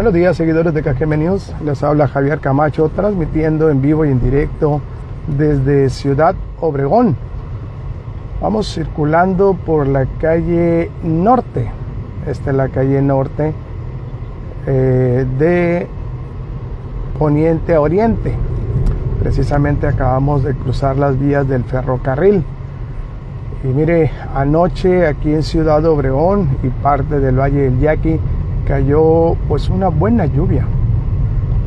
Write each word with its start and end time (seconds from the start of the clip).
Buenos 0.00 0.14
días, 0.14 0.34
seguidores 0.34 0.72
de 0.72 0.82
KGM 0.82 1.18
News. 1.18 1.52
Les 1.62 1.82
habla 1.82 2.08
Javier 2.08 2.40
Camacho, 2.40 2.88
transmitiendo 2.88 3.68
en 3.68 3.82
vivo 3.82 4.06
y 4.06 4.08
en 4.08 4.18
directo 4.18 4.80
desde 5.26 5.90
Ciudad 5.90 6.34
Obregón. 6.58 7.16
Vamos 8.40 8.72
circulando 8.72 9.52
por 9.52 9.86
la 9.86 10.06
calle 10.18 10.90
norte. 11.02 11.70
Esta 12.26 12.48
es 12.48 12.56
la 12.56 12.70
calle 12.70 13.02
norte 13.02 13.52
eh, 14.66 15.26
de 15.38 15.86
poniente 17.18 17.74
a 17.74 17.82
oriente. 17.82 18.34
Precisamente 19.22 19.86
acabamos 19.86 20.42
de 20.44 20.54
cruzar 20.54 20.96
las 20.96 21.20
vías 21.20 21.46
del 21.46 21.62
ferrocarril. 21.64 22.42
Y 23.64 23.66
mire, 23.66 24.12
anoche 24.34 25.06
aquí 25.06 25.30
en 25.30 25.42
Ciudad 25.42 25.84
Obregón 25.84 26.48
y 26.62 26.68
parte 26.68 27.20
del 27.20 27.38
Valle 27.38 27.64
del 27.64 27.80
Yaqui 27.80 28.18
cayó 28.70 29.34
pues 29.48 29.68
una 29.68 29.88
buena 29.88 30.26
lluvia. 30.26 30.64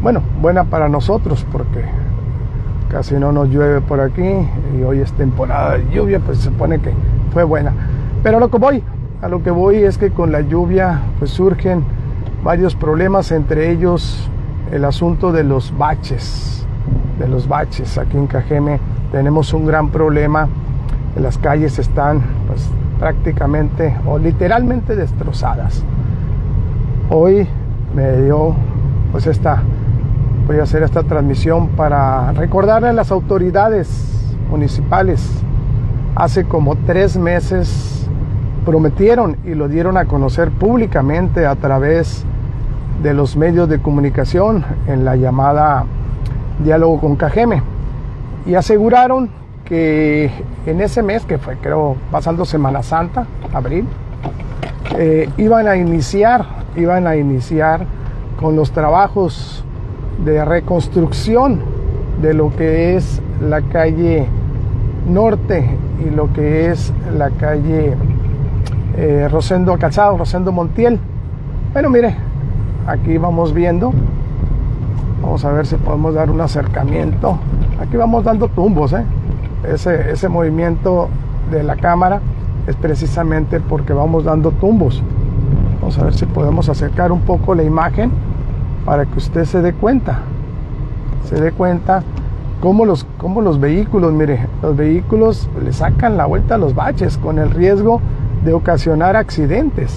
Bueno, 0.02 0.22
buena 0.42 0.64
para 0.64 0.88
nosotros 0.88 1.46
porque 1.52 1.84
casi 2.90 3.16
no 3.16 3.34
nos 3.34 3.50
llueve 3.50 3.82
por 3.82 4.00
aquí 4.00 4.24
y 4.24 4.84
hoy 4.84 5.00
es 5.00 5.12
temporada 5.12 5.78
de 5.78 5.94
lluvia, 5.94 6.22
pues 6.22 6.38
se 6.38 6.46
supone 6.46 6.80
que 6.80 6.94
fue 7.34 7.44
buena. 7.44 7.74
Pero 8.24 8.38
a 8.38 8.40
lo 8.40 8.50
que 8.50 8.58
voy, 8.58 8.82
a 9.22 9.28
lo 9.28 9.44
que 9.44 9.52
voy 9.52 9.84
es 9.84 9.98
que 9.98 10.12
con 10.12 10.32
la 10.32 10.40
lluvia 10.40 11.02
pues 11.20 11.32
surgen 11.32 11.84
varios 12.42 12.74
problemas, 12.74 13.34
entre 13.34 13.70
ellos 13.70 14.30
el 14.72 14.86
asunto 14.86 15.34
de 15.34 15.44
los 15.44 15.78
baches, 15.78 16.66
de 17.20 17.28
los 17.28 17.50
baches. 17.50 17.98
Aquí 17.98 18.16
en 18.16 18.28
Cajeme 18.28 18.80
tenemos 19.12 19.54
un 19.54 19.66
gran 19.66 19.90
problema, 19.90 20.48
las 21.20 21.38
calles 21.38 21.80
están 21.80 22.22
pues 22.48 22.70
prácticamente 22.98 23.94
o 24.06 24.18
literalmente 24.18 24.96
destrozadas. 24.96 25.84
Hoy 27.16 27.48
me 27.94 28.24
dio 28.24 28.56
pues 29.12 29.28
esta 29.28 29.62
voy 30.48 30.58
a 30.58 30.64
hacer 30.64 30.82
esta 30.82 31.04
transmisión 31.04 31.68
para 31.68 32.32
recordarle 32.32 32.88
a 32.88 32.94
las 32.94 33.12
autoridades 33.12 34.36
municipales. 34.50 35.24
Hace 36.16 36.46
como 36.46 36.76
tres 36.76 37.16
meses 37.16 38.10
prometieron 38.66 39.38
y 39.46 39.54
lo 39.54 39.68
dieron 39.68 39.98
a 39.98 40.06
conocer 40.06 40.50
públicamente 40.50 41.46
a 41.46 41.56
través 41.56 42.26
de 43.04 43.14
los 43.14 43.38
medios 43.38 43.70
de 43.70 43.80
comunicación 43.80 44.66
en 44.88 45.06
la 45.06 45.16
llamada 45.16 45.86
diálogo 46.64 47.00
con 47.00 47.16
Cajeme. 47.16 47.62
Y 48.48 48.56
aseguraron 48.56 49.30
que 49.66 50.32
en 50.66 50.82
ese 50.82 51.04
mes 51.04 51.26
que 51.26 51.38
fue 51.38 51.58
creo 51.58 51.96
pasando 52.10 52.44
Semana 52.44 52.82
Santa 52.82 53.28
abril 53.54 53.86
eh, 54.98 55.30
iban 55.38 55.68
a 55.68 55.76
iniciar 55.76 56.64
iban 56.76 57.08
a 57.08 57.16
iniciar 57.16 57.86
con 58.40 58.56
los 58.56 58.72
trabajos 58.72 59.64
de 60.24 60.44
reconstrucción 60.44 61.60
de 62.22 62.34
lo 62.34 62.56
que 62.56 62.96
es 62.96 63.22
la 63.42 63.62
calle 63.62 64.28
norte 65.08 65.78
y 66.06 66.10
lo 66.10 66.32
que 66.34 66.70
es 66.70 66.94
la 67.18 67.30
calle 67.32 67.94
eh, 68.96 69.28
Rosendo 69.30 69.78
Calzado, 69.78 70.18
Rosendo 70.18 70.52
Montiel. 70.52 71.00
Bueno, 71.74 71.90
mire, 71.90 72.16
aquí 72.88 73.18
vamos 73.18 73.54
viendo. 73.54 73.92
Vamos 75.22 75.44
a 75.46 75.52
ver 75.52 75.66
si 75.66 75.76
podemos 75.78 76.14
dar 76.14 76.30
un 76.30 76.42
acercamiento. 76.42 77.40
Aquí 77.82 77.98
vamos 77.98 78.24
dando 78.24 78.48
tumbos, 78.50 78.94
¿eh? 78.94 79.04
Ese, 79.68 80.12
ese 80.12 80.30
movimiento 80.30 81.10
de 81.50 81.64
la 81.64 81.76
cámara 81.76 82.22
es 82.68 82.76
precisamente 82.76 83.60
porque 83.60 83.94
vamos 83.94 84.24
dando 84.24 84.52
tumbos. 84.52 85.02
Vamos 85.82 85.98
a 86.00 86.06
ver 86.06 86.14
si 86.14 86.26
podemos 86.26 86.70
acercar 86.70 87.12
un 87.12 87.22
poco 87.22 87.56
la 87.56 87.64
imagen 87.64 88.12
para 88.86 89.06
que 89.06 89.18
usted 89.18 89.46
se 89.46 89.62
dé 89.62 89.74
cuenta. 89.74 90.20
Se 91.26 91.40
dé 91.42 91.52
cuenta 91.52 92.04
cómo 92.62 92.86
los, 92.86 93.06
cómo 93.18 93.42
los 93.42 93.60
vehículos, 93.60 94.14
mire, 94.14 94.48
los 94.62 94.76
vehículos 94.76 95.50
le 95.64 95.74
sacan 95.74 96.16
la 96.18 96.26
vuelta 96.26 96.56
a 96.56 96.58
los 96.58 96.74
baches 96.74 97.18
con 97.18 97.40
el 97.40 97.52
riesgo 97.52 98.00
de 98.46 98.54
ocasionar 98.54 99.16
accidentes. 99.16 99.94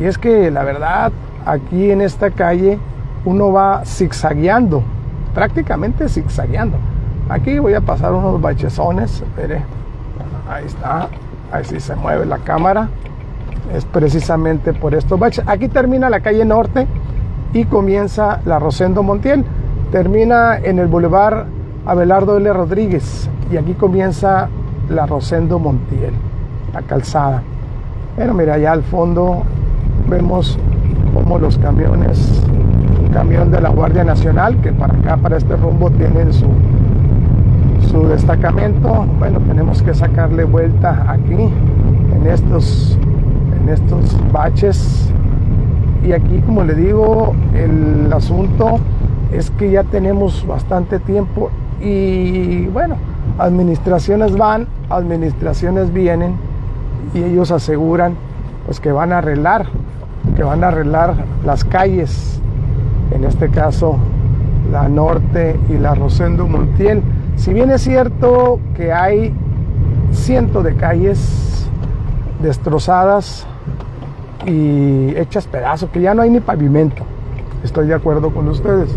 Y 0.00 0.04
es 0.04 0.16
que 0.16 0.50
la 0.50 0.64
verdad, 0.64 1.12
aquí 1.44 1.90
en 1.90 2.00
esta 2.00 2.30
calle 2.30 2.78
uno 3.24 3.52
va 3.52 3.82
zigzagueando, 3.84 4.82
prácticamente 5.34 6.08
zigzagueando. 6.08 6.78
Aquí 7.28 7.58
voy 7.58 7.74
a 7.74 7.80
pasar 7.80 8.12
unos 8.12 8.40
bachezones, 8.40 9.22
mire, 9.36 9.62
ahí 10.48 10.64
está, 10.66 11.08
ahí 11.52 11.64
sí 11.64 11.80
se 11.80 11.94
mueve 11.94 12.26
la 12.26 12.38
cámara 12.38 12.88
es 13.74 13.84
precisamente 13.84 14.72
por 14.72 14.94
estos 14.94 15.18
baches. 15.18 15.44
Aquí 15.46 15.68
termina 15.68 16.10
la 16.10 16.20
calle 16.20 16.44
norte 16.44 16.86
y 17.52 17.64
comienza 17.64 18.40
la 18.44 18.58
Rosendo 18.58 19.02
Montiel. 19.02 19.44
Termina 19.90 20.58
en 20.58 20.78
el 20.78 20.88
Boulevard 20.88 21.46
Abelardo 21.86 22.36
L. 22.36 22.52
Rodríguez 22.52 23.28
y 23.50 23.56
aquí 23.56 23.74
comienza 23.74 24.48
la 24.88 25.06
Rosendo 25.06 25.58
Montiel, 25.58 26.12
la 26.72 26.82
calzada. 26.82 27.42
Pero 28.16 28.34
mira, 28.34 28.54
allá 28.54 28.72
al 28.72 28.82
fondo 28.82 29.42
vemos 30.08 30.58
como 31.14 31.38
los 31.38 31.58
camiones, 31.58 32.42
un 33.00 33.08
camión 33.08 33.50
de 33.50 33.60
la 33.60 33.70
Guardia 33.70 34.04
Nacional, 34.04 34.60
que 34.60 34.72
para 34.72 34.94
acá, 34.94 35.16
para 35.16 35.36
este 35.36 35.56
rumbo, 35.56 35.90
tienen 35.90 36.32
su, 36.32 36.46
su 37.92 38.08
destacamento. 38.08 39.04
Bueno, 39.18 39.38
tenemos 39.40 39.82
que 39.82 39.92
sacarle 39.92 40.44
vuelta 40.44 41.04
aquí 41.08 41.34
en 41.34 42.26
estos 42.26 42.98
en 43.60 43.68
estos 43.68 44.16
baches. 44.32 45.10
Y 46.02 46.12
aquí, 46.12 46.40
como 46.40 46.64
le 46.64 46.74
digo, 46.74 47.34
el 47.54 48.10
asunto 48.12 48.80
es 49.30 49.50
que 49.50 49.70
ya 49.70 49.84
tenemos 49.84 50.44
bastante 50.46 50.98
tiempo 50.98 51.50
y 51.80 52.66
bueno, 52.66 52.96
administraciones 53.38 54.36
van, 54.36 54.66
administraciones 54.88 55.92
vienen 55.92 56.34
y 57.14 57.22
ellos 57.22 57.50
aseguran 57.50 58.14
pues 58.64 58.80
que 58.80 58.90
van 58.90 59.12
a 59.12 59.18
arreglar, 59.18 59.66
que 60.34 60.42
van 60.42 60.64
a 60.64 60.68
arreglar 60.68 61.14
las 61.44 61.64
calles, 61.64 62.40
en 63.10 63.24
este 63.24 63.50
caso 63.50 63.96
la 64.72 64.88
norte 64.88 65.60
y 65.68 65.74
la 65.74 65.94
Rosendo 65.94 66.48
Montiel. 66.48 67.02
Si 67.42 67.52
bien 67.52 67.72
es 67.72 67.80
cierto 67.80 68.60
que 68.76 68.92
hay 68.92 69.34
cientos 70.12 70.62
de 70.62 70.76
calles 70.76 71.68
destrozadas, 72.40 73.48
y 74.46 75.16
hechas 75.16 75.48
pedazos, 75.48 75.90
que 75.90 76.00
ya 76.00 76.14
no 76.14 76.22
hay 76.22 76.30
ni 76.30 76.38
pavimento. 76.38 77.02
Estoy 77.64 77.88
de 77.88 77.94
acuerdo 77.94 78.30
con 78.30 78.46
ustedes. 78.46 78.96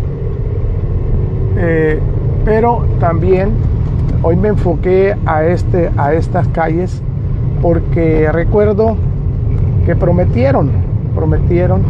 Eh, 1.57 1.99
pero 2.43 2.85
también 2.99 3.49
hoy 4.21 4.35
me 4.35 4.49
enfoqué 4.49 5.15
a, 5.25 5.43
este, 5.45 5.89
a 5.97 6.13
estas 6.13 6.47
calles 6.49 7.01
porque 7.63 8.31
recuerdo 8.31 8.95
que 9.87 9.95
prometieron, 9.95 10.69
prometieron 11.15 11.81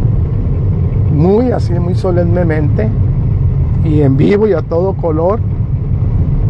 muy 1.12 1.50
así, 1.50 1.74
muy 1.74 1.94
solemnemente 1.94 2.88
y 3.84 4.00
en 4.00 4.16
vivo 4.16 4.46
y 4.46 4.54
a 4.54 4.62
todo 4.62 4.94
color 4.94 5.40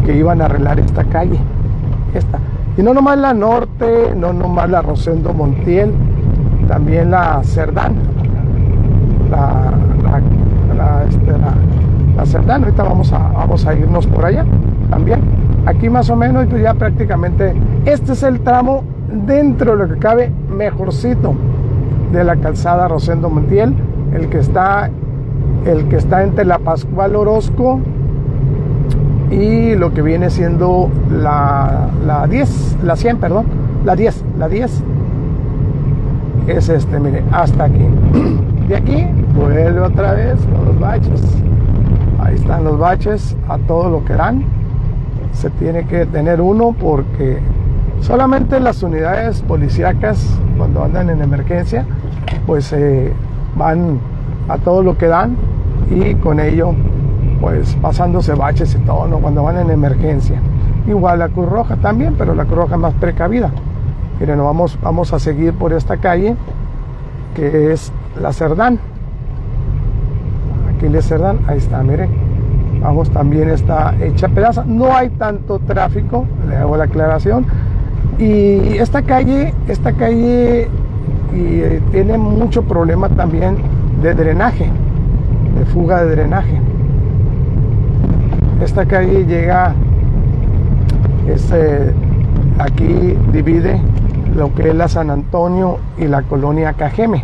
que 0.07 0.15
iban 0.15 0.41
a 0.41 0.45
arreglar 0.45 0.79
esta 0.79 1.03
calle. 1.03 1.37
Esta. 2.13 2.39
Y 2.77 2.81
no 2.81 2.93
nomás 2.93 3.17
la 3.17 3.33
norte, 3.33 4.15
no 4.15 4.31
nomás 4.31 4.69
la 4.69 4.81
Rosendo 4.81 5.33
Montiel, 5.33 5.91
también 6.69 7.11
la 7.11 7.41
Cerdán, 7.43 7.95
la, 9.29 9.73
la, 10.77 11.03
este, 11.03 11.31
la, 12.15 12.25
Cerdán, 12.25 12.63
ahorita 12.63 12.83
vamos 12.83 13.11
a, 13.11 13.17
vamos 13.17 13.65
a 13.67 13.73
irnos 13.75 14.07
por 14.07 14.23
allá 14.23 14.45
también. 14.89 15.19
Aquí 15.65 15.89
más 15.89 16.09
o 16.09 16.15
menos 16.15 16.45
pues 16.49 16.63
ya 16.63 16.73
prácticamente 16.73 17.53
este 17.85 18.13
es 18.13 18.23
el 18.23 18.39
tramo 18.39 18.83
dentro 19.25 19.73
de 19.75 19.77
lo 19.77 19.93
que 19.93 19.99
cabe 19.99 20.31
mejorcito 20.49 21.33
de 22.13 22.23
la 22.23 22.37
calzada 22.37 22.87
Rosendo 22.87 23.29
Montiel, 23.29 23.75
el 24.13 24.29
que 24.29 24.39
está 24.39 24.89
el 25.65 25.89
que 25.89 25.97
está 25.97 26.23
entre 26.23 26.45
la 26.45 26.59
Pascual 26.59 27.17
Orozco 27.17 27.81
y 29.29 29.75
lo 29.75 29.93
que 29.93 30.01
viene 30.01 30.29
siendo 30.29 30.89
la, 31.11 31.89
la 32.05 32.27
10, 32.27 32.77
la 32.83 32.95
100, 32.95 33.17
perdón, 33.17 33.45
la 33.83 33.95
10, 33.95 34.23
la 34.37 34.47
10 34.47 34.83
es 36.47 36.69
este, 36.69 36.99
mire, 36.99 37.23
hasta 37.31 37.65
aquí. 37.65 37.85
De 38.67 38.75
aquí 38.75 39.05
vuelve 39.35 39.79
otra 39.79 40.13
vez 40.13 40.37
con 40.45 40.65
los 40.65 40.79
baches. 40.79 41.21
Ahí 42.19 42.35
están 42.35 42.63
los 42.63 42.77
baches 42.79 43.35
a 43.47 43.57
todo 43.57 43.89
lo 43.89 44.05
que 44.05 44.13
dan. 44.13 44.43
Se 45.33 45.49
tiene 45.51 45.85
que 45.85 46.05
tener 46.05 46.41
uno 46.41 46.73
porque 46.77 47.39
solamente 48.01 48.59
las 48.59 48.81
unidades 48.81 49.41
policíacas 49.41 50.39
cuando 50.57 50.83
andan 50.83 51.09
en 51.09 51.21
emergencia 51.21 51.85
pues 52.45 52.71
eh, 52.73 53.11
van 53.55 53.99
a 54.47 54.57
todo 54.57 54.83
lo 54.83 54.97
que 54.97 55.07
dan 55.07 55.35
y 55.89 56.15
con 56.15 56.39
ello 56.39 56.73
pues 57.39 57.75
pasándose 57.81 58.33
baches 58.33 58.75
y 58.75 58.79
todo, 58.79 59.07
¿no? 59.07 59.19
Cuando 59.19 59.43
van 59.43 59.57
en 59.57 59.69
emergencia. 59.69 60.39
Igual 60.87 61.19
la 61.19 61.29
Cruz 61.29 61.49
Roja 61.49 61.75
también, 61.77 62.15
pero 62.17 62.33
la 62.33 62.45
Cruz 62.45 62.57
Roja 62.57 62.77
más 62.77 62.93
precavida. 62.95 63.51
Miren, 64.19 64.39
vamos, 64.39 64.77
vamos 64.81 65.13
a 65.13 65.19
seguir 65.19 65.53
por 65.53 65.73
esta 65.73 65.97
calle 65.97 66.35
que 67.35 67.71
es 67.71 67.91
la 68.19 68.33
Cerdán. 68.33 68.79
Aquiles 70.75 71.07
Cerdán, 71.07 71.39
ahí 71.47 71.59
está, 71.59 71.83
miren. 71.83 72.09
Vamos, 72.81 73.09
también 73.11 73.49
está 73.49 73.95
hecha 74.01 74.27
pedazo. 74.29 74.63
No 74.65 74.95
hay 74.95 75.09
tanto 75.09 75.59
tráfico, 75.59 76.25
le 76.49 76.55
hago 76.55 76.77
la 76.77 76.85
aclaración. 76.85 77.45
Y 78.17 78.77
esta 78.77 79.03
calle, 79.03 79.53
esta 79.67 79.93
calle 79.93 80.67
eh, 81.33 81.81
tiene 81.91 82.17
mucho 82.17 82.63
problema 82.63 83.09
también 83.09 83.57
de 84.01 84.13
drenaje, 84.15 84.69
de 85.59 85.65
fuga 85.65 86.03
de 86.03 86.11
drenaje. 86.15 86.59
Esta 88.61 88.85
calle 88.87 89.25
llega, 89.25 89.75
este, 91.27 91.93
aquí 92.57 93.15
divide 93.31 93.79
lo 94.35 94.53
que 94.55 94.69
es 94.69 94.75
la 94.75 94.87
San 94.87 95.11
Antonio 95.11 95.77
y 95.97 96.07
la 96.07 96.23
colonia 96.23 96.73
Cajeme. 96.73 97.23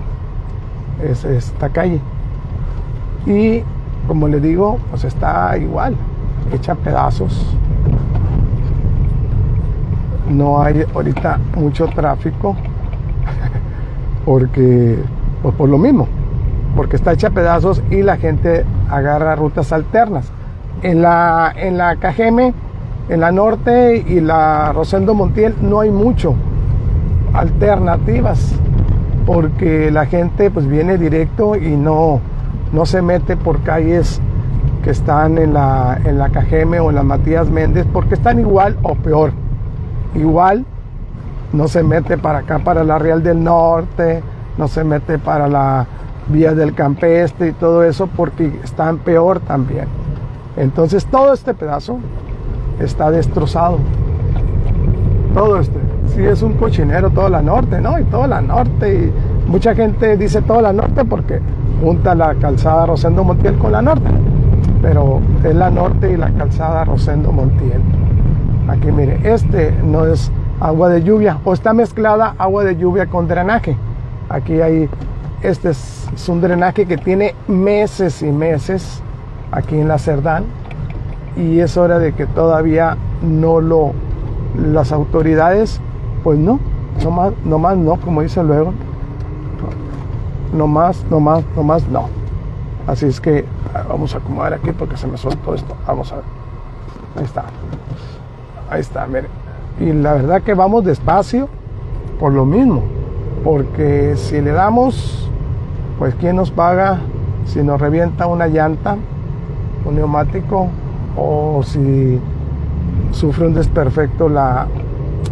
Es 1.03 1.25
esta 1.25 1.69
calle. 1.69 2.00
Y 3.25 3.63
como 4.07 4.27
le 4.27 4.39
digo, 4.39 4.77
pues 4.91 5.06
está 5.06 5.57
igual, 5.57 5.95
hecha 6.53 6.75
pedazos. 6.75 7.56
No 10.30 10.62
hay 10.62 10.85
ahorita 10.94 11.39
mucho 11.56 11.88
tráfico 11.88 12.56
porque, 14.25 15.00
pues 15.41 15.56
por 15.56 15.68
lo 15.68 15.80
mismo, 15.80 16.07
porque 16.75 16.95
está 16.95 17.13
hecha 17.13 17.31
pedazos 17.31 17.81
y 17.89 18.03
la 18.03 18.18
gente 18.18 18.65
agarra 18.89 19.35
rutas 19.35 19.71
alternas. 19.71 20.31
En 20.83 21.01
la, 21.01 21.53
en 21.56 21.77
la 21.77 21.97
en 23.09 23.19
la 23.19 23.31
norte 23.31 24.03
y 24.06 24.19
la 24.19 24.71
Rosendo 24.74 25.13
Montiel 25.13 25.56
no 25.62 25.80
hay 25.80 25.91
mucho 25.91 26.35
alternativas 27.33 28.53
porque 29.25 29.91
la 29.91 30.06
gente 30.06 30.51
pues 30.51 30.68
viene 30.68 30.97
directo 30.97 31.56
y 31.56 31.75
no, 31.75 32.19
no 32.71 32.85
se 32.85 33.01
mete 33.01 33.38
por 33.38 33.62
calles 33.62 34.21
que 34.83 34.89
están 34.89 35.38
en 35.38 35.53
la, 35.53 36.00
en 36.03 36.18
la 36.18 36.30
o 36.81 36.89
en 36.89 36.95
la 36.95 37.03
Matías 37.03 37.50
Méndez 37.50 37.85
porque 37.91 38.15
están 38.15 38.39
igual 38.39 38.77
o 38.83 38.95
peor. 38.95 39.31
Igual 40.15 40.65
no 41.53 41.68
se 41.68 41.83
mete 41.83 42.18
para 42.18 42.39
acá, 42.39 42.59
para 42.59 42.83
la 42.83 43.00
Real 43.00 43.24
del 43.24 43.44
Norte, 43.44 44.21
no 44.57 44.68
se 44.68 44.83
mete 44.83 45.18
para 45.18 45.47
la 45.47 45.88
vía 46.27 46.53
del 46.53 46.74
Campestre 46.74 47.50
y 47.50 47.51
todo 47.53 47.83
eso 47.83 48.07
porque 48.07 48.59
están 48.63 48.97
peor 48.97 49.39
también. 49.39 50.02
Entonces 50.57 51.05
todo 51.05 51.33
este 51.33 51.53
pedazo 51.53 51.97
está 52.79 53.11
destrozado. 53.11 53.79
Todo 55.33 55.59
este. 55.59 55.79
Sí 56.13 56.23
es 56.23 56.44
un 56.44 56.53
cochinero 56.53 57.09
toda 57.09 57.29
la 57.29 57.41
norte, 57.41 57.81
¿no? 57.81 58.00
Y 58.00 58.03
toda 58.03 58.27
la 58.27 58.41
norte. 58.41 59.11
Y 59.47 59.50
mucha 59.50 59.73
gente 59.73 60.15
dice 60.17 60.41
toda 60.41 60.61
la 60.61 60.73
norte 60.73 61.03
porque 61.05 61.39
junta 61.81 62.13
la 62.13 62.35
calzada 62.35 62.85
Rosendo 62.85 63.23
Montiel 63.23 63.57
con 63.57 63.71
la 63.71 63.81
norte. 63.81 64.09
Pero 64.81 65.21
es 65.44 65.55
la 65.55 65.69
norte 65.69 66.11
y 66.11 66.17
la 66.17 66.29
calzada 66.31 66.83
Rosendo 66.85 67.31
Montiel. 67.31 67.81
Aquí 68.67 68.91
mire, 68.91 69.19
este 69.23 69.73
no 69.83 70.06
es 70.06 70.31
agua 70.59 70.89
de 70.89 71.03
lluvia 71.03 71.39
o 71.44 71.53
está 71.53 71.73
mezclada 71.73 72.35
agua 72.38 72.63
de 72.63 72.77
lluvia 72.77 73.07
con 73.07 73.27
drenaje. 73.27 73.75
Aquí 74.29 74.61
hay, 74.61 74.89
este 75.41 75.71
es, 75.71 76.07
es 76.13 76.29
un 76.29 76.41
drenaje 76.41 76.85
que 76.85 76.97
tiene 76.97 77.33
meses 77.47 78.21
y 78.21 78.31
meses 78.31 79.01
aquí 79.53 79.79
en 79.79 79.88
la 79.88 79.97
Cerdán 80.00 80.45
y 81.35 81.59
es 81.59 81.77
hora 81.77 82.00
de 82.00 82.13
que 82.13 82.25
todavía 82.25 82.97
no 83.21 83.61
lo, 83.61 83.91
las 84.57 84.91
autoridades, 84.91 85.79
pues 86.23 86.38
no, 86.38 86.59
no 87.45 87.59
más, 87.59 87.77
no 87.77 87.95
como 87.97 88.21
dice 88.21 88.44
luego, 88.44 88.73
no 90.53 90.67
más, 90.67 91.03
no 91.09 91.19
más, 91.19 91.88
no. 91.88 92.09
Así 92.85 93.05
es 93.05 93.19
que 93.19 93.45
vamos 93.88 94.13
a 94.13 94.17
acomodar 94.17 94.53
aquí 94.53 94.71
porque 94.71 94.97
se 94.97 95.07
me 95.07 95.17
soltó 95.17 95.56
esto. 95.56 95.75
Vamos 95.88 96.11
a 96.11 96.17
ver. 96.17 96.25
Ahí 97.15 97.23
está. 97.23 97.45
Ahí 98.69 98.81
está, 98.81 99.07
miren. 99.07 99.31
Y 99.79 99.91
la 99.94 100.13
verdad 100.13 100.41
que 100.41 100.53
vamos 100.53 100.83
despacio 100.83 101.47
por 102.19 102.33
lo 102.33 102.45
mismo. 102.45 102.83
Porque 103.44 104.15
si 104.15 104.41
le 104.41 104.51
damos, 104.51 105.29
pues 105.97 106.13
¿quién 106.15 106.35
nos 106.35 106.51
paga 106.51 106.99
si 107.45 107.63
nos 107.63 107.79
revienta 107.79 108.27
una 108.27 108.47
llanta, 108.47 108.97
un 109.85 109.95
neumático 109.95 110.68
o 111.15 111.62
si 111.63 112.19
sufre 113.12 113.47
un 113.47 113.53
desperfecto 113.53 114.30
la, 114.30 114.68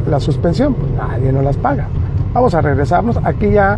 la 0.10 0.20
suspensión? 0.20 0.74
Pues 0.74 0.92
nadie 0.92 1.32
nos 1.32 1.44
las 1.44 1.58
paga. 1.58 1.88
Vamos 2.34 2.54
a 2.54 2.62
regresarnos. 2.62 3.18
Aquí 3.24 3.52
ya, 3.52 3.78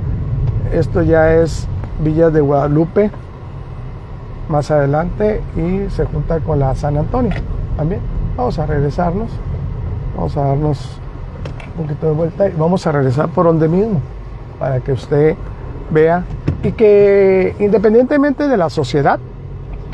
esto 0.71 1.01
ya 1.01 1.33
es 1.33 1.67
Villa 2.03 2.29
de 2.29 2.41
Guadalupe, 2.41 3.11
más 4.49 4.69
adelante, 4.71 5.41
y 5.55 5.89
se 5.89 6.05
junta 6.05 6.39
con 6.39 6.59
la 6.59 6.75
San 6.75 6.97
Antonio 6.97 7.33
también. 7.77 8.01
Vamos 8.37 8.59
a 8.59 8.65
regresarnos. 8.65 9.29
Vamos 10.15 10.37
a 10.37 10.41
darnos 10.41 10.97
un 11.75 11.83
poquito 11.83 12.07
de 12.07 12.13
vuelta 12.13 12.47
y 12.47 12.53
vamos 12.57 12.85
a 12.85 12.91
regresar 12.91 13.29
por 13.29 13.45
donde 13.45 13.67
mismo 13.67 13.99
para 14.59 14.79
que 14.79 14.91
usted 14.91 15.35
vea 15.89 16.23
y 16.61 16.71
que 16.71 17.55
independientemente 17.59 18.47
de 18.47 18.57
la 18.57 18.69
sociedad, 18.69 19.19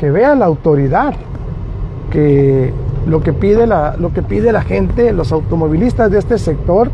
que 0.00 0.10
vea 0.10 0.34
la 0.34 0.46
autoridad, 0.46 1.14
que 2.10 2.72
lo 3.06 3.22
que 3.22 3.32
pide 3.32 3.66
la, 3.66 3.96
lo 3.96 4.12
que 4.12 4.22
pide 4.22 4.50
la 4.50 4.62
gente, 4.62 5.12
los 5.12 5.30
automovilistas 5.30 6.10
de 6.10 6.18
este 6.18 6.38
sector, 6.38 6.90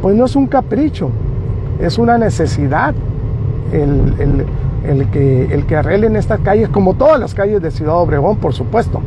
pues 0.00 0.16
no 0.16 0.24
es 0.24 0.36
un 0.36 0.46
capricho, 0.46 1.10
es 1.80 1.98
una 1.98 2.16
necesidad 2.16 2.94
el, 3.72 4.14
el, 4.18 4.46
el 4.88 5.10
que, 5.10 5.52
el 5.52 5.66
que 5.66 5.76
arreglen 5.76 6.16
estas 6.16 6.40
calles, 6.40 6.68
como 6.68 6.94
todas 6.94 7.20
las 7.20 7.34
calles 7.34 7.60
de 7.60 7.70
Ciudad 7.70 7.96
Obregón, 7.96 8.36
por 8.36 8.54
supuesto, 8.54 9.02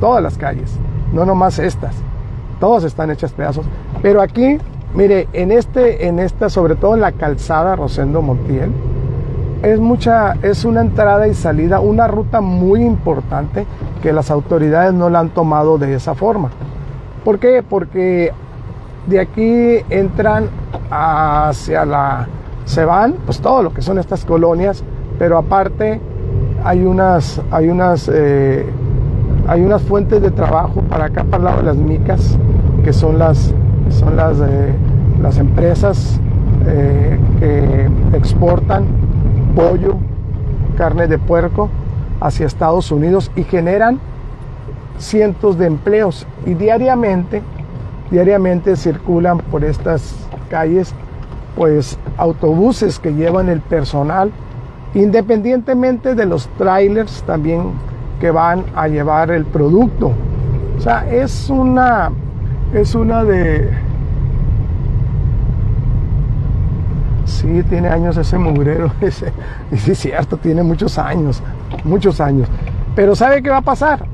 todas 0.00 0.22
las 0.22 0.36
calles, 0.36 0.76
no 1.12 1.24
nomás 1.24 1.58
estas 1.58 1.94
todas 2.64 2.84
están 2.84 3.10
hechas 3.10 3.32
pedazos. 3.32 3.66
Pero 4.00 4.22
aquí, 4.22 4.58
mire, 4.94 5.28
en 5.32 5.52
este, 5.52 6.06
en 6.06 6.18
esta, 6.18 6.48
sobre 6.48 6.76
todo 6.76 6.94
en 6.94 7.02
la 7.02 7.12
calzada 7.12 7.76
Rosendo 7.76 8.22
Montiel, 8.22 8.70
es 9.64 9.80
mucha, 9.80 10.34
es 10.42 10.64
una 10.64 10.82
entrada 10.82 11.26
y 11.26 11.34
salida, 11.34 11.80
una 11.80 12.06
ruta 12.06 12.40
muy 12.40 12.82
importante 12.82 13.66
que 14.02 14.12
las 14.12 14.30
autoridades 14.30 14.92
no 14.92 15.08
la 15.08 15.20
han 15.20 15.30
tomado 15.30 15.78
de 15.78 15.94
esa 15.94 16.14
forma. 16.14 16.50
¿Por 17.24 17.38
qué? 17.38 17.64
Porque 17.66 18.32
de 19.06 19.20
aquí 19.20 19.84
entran 19.88 20.48
hacia 20.90 21.86
la, 21.86 22.28
se 22.66 22.84
van, 22.84 23.14
pues 23.24 23.40
todo 23.40 23.62
lo 23.62 23.72
que 23.72 23.80
son 23.80 23.98
estas 23.98 24.26
colonias, 24.26 24.84
pero 25.18 25.38
aparte 25.38 26.00
hay 26.62 26.84
unas, 26.84 27.40
hay 27.50 27.68
unas, 27.68 28.10
eh, 28.12 28.66
hay 29.46 29.62
unas 29.62 29.82
fuentes 29.82 30.20
de 30.20 30.30
trabajo 30.30 30.82
para 30.82 31.06
acá, 31.06 31.24
para 31.24 31.38
el 31.38 31.44
lado 31.44 31.56
de 31.58 31.64
las 31.64 31.76
micas, 31.76 32.38
que 32.84 32.92
son 32.92 33.18
las, 33.18 33.54
son 33.88 34.16
las, 34.16 34.36
las 35.22 35.38
empresas 35.38 36.20
eh, 36.66 37.18
que 37.40 38.16
exportan 38.16 39.03
pollo, 39.54 39.96
carne 40.76 41.06
de 41.06 41.18
puerco 41.18 41.70
hacia 42.20 42.46
Estados 42.46 42.90
Unidos 42.90 43.30
y 43.36 43.44
generan 43.44 44.00
cientos 44.98 45.58
de 45.58 45.66
empleos 45.66 46.26
y 46.46 46.54
diariamente, 46.54 47.42
diariamente 48.10 48.76
circulan 48.76 49.38
por 49.38 49.64
estas 49.64 50.14
calles 50.50 50.94
pues 51.56 51.98
autobuses 52.16 52.98
que 52.98 53.12
llevan 53.12 53.48
el 53.48 53.60
personal 53.60 54.30
independientemente 54.94 56.14
de 56.14 56.26
los 56.26 56.48
trailers 56.56 57.22
también 57.24 57.72
que 58.20 58.30
van 58.30 58.64
a 58.76 58.86
llevar 58.86 59.30
el 59.30 59.44
producto. 59.44 60.12
O 60.78 60.80
sea, 60.80 61.06
es 61.10 61.50
una 61.50 62.10
es 62.74 62.94
una 62.96 63.22
de... 63.22 63.70
Sí, 67.44 67.62
tiene 67.64 67.88
años 67.88 68.16
ese 68.16 68.38
mugrero. 68.38 68.90
Ese. 69.02 69.30
Y 69.70 69.76
sí, 69.76 69.90
es 69.90 69.98
cierto, 69.98 70.38
tiene 70.38 70.62
muchos 70.62 70.96
años, 70.96 71.42
muchos 71.84 72.18
años. 72.18 72.48
Pero 72.96 73.14
¿sabe 73.14 73.42
qué 73.42 73.50
va 73.50 73.58
a 73.58 73.62
pasar? 73.62 74.06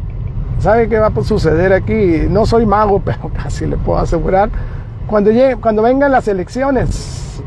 ¿Sabe 0.59 0.89
qué 0.89 0.99
va 0.99 1.07
a 1.07 1.23
suceder 1.23 1.73
aquí? 1.73 2.27
No 2.29 2.45
soy 2.45 2.67
mago, 2.67 3.01
pero 3.05 3.31
casi 3.33 3.67
le 3.67 3.77
puedo 3.77 4.01
asegurar. 4.01 4.51
Cuando, 5.07 5.31
llegue, 5.31 5.57
cuando 5.57 5.83
vengan 5.83 6.11
las 6.11 6.27
elecciones, 6.27 7.41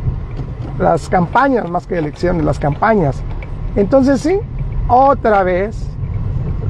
las 0.80 1.10
campañas, 1.10 1.70
más 1.70 1.86
que 1.86 1.98
elecciones, 1.98 2.46
las 2.46 2.60
campañas, 2.60 3.22
entonces 3.76 4.22
sí, 4.22 4.40
otra 4.88 5.44
vez, 5.44 5.86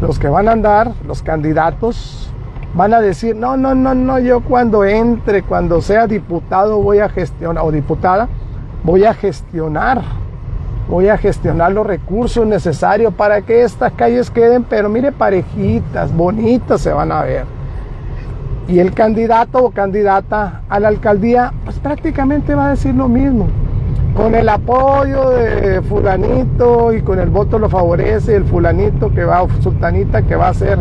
los 0.01 0.17
que 0.17 0.27
van 0.27 0.48
a 0.48 0.53
andar, 0.53 0.91
los 1.05 1.22
candidatos, 1.22 2.32
van 2.74 2.93
a 2.93 3.01
decir, 3.01 3.36
no, 3.36 3.58
no, 3.58 3.75
no, 3.75 3.93
no, 3.93 4.20
yo 4.20 4.41
cuando 4.41 4.84
entre, 4.84 5.43
cuando 5.43 5.82
sea 5.82 6.08
diputado 6.08 6.82
voy 6.82 7.00
a 7.00 7.10
gestionar, 7.10 7.63
o 7.63 7.72
diputada, 7.72 8.27
voy 8.84 9.06
a 9.06 9.13
gestionar, 9.13 10.02
voy 10.90 11.08
a 11.08 11.18
gestionar 11.18 11.72
los 11.72 11.88
recursos 11.88 12.46
necesarios 12.46 13.13
para 13.13 13.42
que 13.42 13.63
estas 13.63 13.94
calles 13.94 14.30
queden, 14.30 14.63
pero 14.63 14.90
mire, 14.90 15.12
parejitas, 15.12 16.16
bonitas 16.16 16.82
se 16.82 16.92
van 16.92 17.12
a 17.12 17.24
ver. 17.24 17.46
Y 18.68 18.80
el 18.80 18.94
candidato 18.94 19.63
o 19.63 19.72
candidata 19.72 20.62
a 20.70 20.80
la 20.80 20.88
alcaldía, 20.90 21.54
pues 21.66 21.80
prácticamente 21.80 22.56
va 22.56 22.68
a 22.68 22.70
decir 22.72 22.96
lo 22.96 23.08
mismo. 23.08 23.48
con 24.16 24.36
el 24.36 24.48
apoyo 24.48 25.32
de 25.32 25.82
fulanito 25.82 26.94
y 26.94 27.02
con 27.02 27.20
el 27.20 27.32
voto 27.32 27.58
lo 27.58 27.68
favorece 27.68 28.36
el 28.36 28.46
fulanito 28.46 29.12
que 29.12 29.24
va, 29.24 29.48
sultanita 29.60 30.22
que 30.22 30.36
va 30.36 30.50
a 30.50 30.54
ser, 30.54 30.78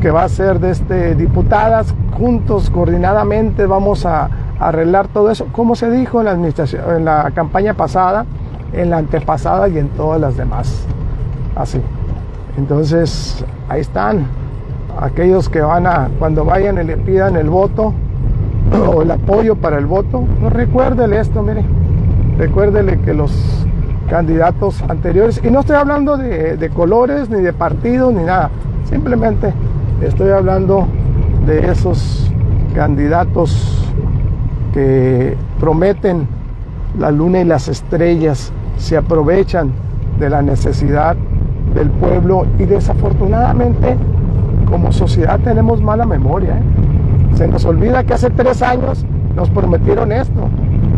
que 0.00 0.12
va 0.12 0.22
a 0.22 0.28
ser 0.28 0.60
de 0.60 0.70
este, 0.70 1.16
diputadas, 1.16 1.92
juntos, 2.16 2.70
coordinadamente 2.70 3.66
vamos 3.66 4.06
a, 4.06 4.30
arreglar 4.60 5.08
todo 5.08 5.30
eso, 5.30 5.46
como 5.52 5.74
se 5.74 5.90
dijo 5.90 6.20
en 6.20 6.26
la 6.26 6.32
administración, 6.32 6.82
en 6.96 7.04
la 7.04 7.30
campaña 7.34 7.74
pasada, 7.74 8.26
en 8.72 8.90
la 8.90 8.98
antepasada 8.98 9.68
y 9.68 9.78
en 9.78 9.88
todas 9.88 10.20
las 10.20 10.36
demás. 10.36 10.84
Así. 11.56 11.80
Entonces, 12.56 13.44
ahí 13.68 13.80
están. 13.80 14.26
Aquellos 15.00 15.48
que 15.48 15.60
van 15.60 15.86
a, 15.86 16.10
cuando 16.18 16.44
vayan 16.44 16.78
y 16.78 16.84
le 16.84 16.96
pidan 16.96 17.36
el 17.36 17.48
voto 17.48 17.94
o 18.94 19.02
el 19.02 19.10
apoyo 19.10 19.56
para 19.56 19.78
el 19.78 19.86
voto, 19.86 20.24
recuérdele 20.50 21.18
esto, 21.18 21.42
mire 21.42 21.64
Recuérdele 22.38 22.98
que 23.00 23.12
los 23.12 23.32
candidatos 24.08 24.82
anteriores, 24.88 25.40
y 25.44 25.50
no 25.50 25.60
estoy 25.60 25.76
hablando 25.76 26.16
de, 26.16 26.70
colores, 26.74 27.30
ni 27.30 27.40
de 27.42 27.52
partidos, 27.52 28.12
ni 28.12 28.24
nada, 28.24 28.50
simplemente 28.88 29.52
estoy 30.02 30.30
hablando 30.30 30.86
de 31.46 31.70
esos 31.70 32.32
candidatos 32.74 33.79
que 34.72 35.36
prometen 35.58 36.26
la 36.98 37.10
luna 37.10 37.40
y 37.40 37.44
las 37.44 37.68
estrellas, 37.68 38.52
se 38.76 38.96
aprovechan 38.96 39.70
de 40.18 40.30
la 40.30 40.42
necesidad 40.42 41.16
del 41.74 41.90
pueblo 41.90 42.46
y 42.58 42.64
desafortunadamente 42.64 43.96
como 44.66 44.92
sociedad 44.92 45.38
tenemos 45.40 45.82
mala 45.82 46.06
memoria. 46.06 46.54
¿eh? 46.56 47.36
Se 47.36 47.48
nos 47.48 47.64
olvida 47.64 48.04
que 48.04 48.14
hace 48.14 48.30
tres 48.30 48.62
años 48.62 49.04
nos 49.36 49.50
prometieron 49.50 50.12
esto 50.12 50.48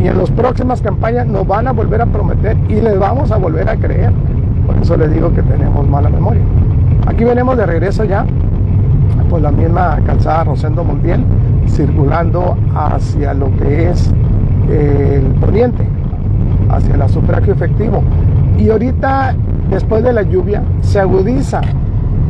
y 0.01 0.09
en 0.09 0.19
las 0.19 0.31
próximas 0.31 0.81
campañas 0.83 1.27
nos 1.27 1.47
van 1.47 1.69
a 1.69 1.73
volver 1.73 2.01
a 2.03 2.07
prometer 2.07 2.57
y 2.69 2.81
les 2.81 2.99
vamos 2.99 3.31
a 3.31 3.37
volver 3.37 3.69
a 3.69 3.77
creer. 3.77 4.13
Por 4.67 4.77
eso 4.77 4.97
les 4.97 5.13
digo 5.13 5.33
que 5.33 5.43
tenemos 5.43 5.87
mala 5.89 6.09
memoria. 6.09 6.43
Aquí 7.07 7.25
venimos 7.25 7.57
de 7.57 7.67
regreso 7.67 8.05
ya 8.05 8.25
por 9.29 9.41
la 9.41 9.51
misma 9.51 9.99
calzada 10.05 10.45
Rosendo 10.45 10.85
Montiel, 10.85 11.25
circulando 11.73 12.57
hacia 12.75 13.35
lo 13.35 13.55
que 13.57 13.91
es 13.91 14.11
el 14.71 15.23
poniente, 15.41 15.85
hacia 16.69 16.95
el 16.95 17.09
sufragio 17.09 17.53
efectivo. 17.53 18.03
Y 18.59 18.71
ahorita, 18.71 19.35
después 19.71 20.05
de 20.05 20.13
la 20.13 20.23
lluvia, 20.23 20.63
se 20.83 21.01
agudiza 21.01 21.61